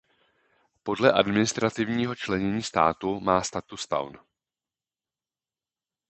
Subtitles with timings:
[0.83, 4.19] Podle administrativního členění státu má status town.